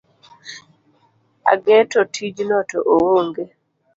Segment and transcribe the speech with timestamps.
[1.53, 3.45] Ageto tijno to oonge.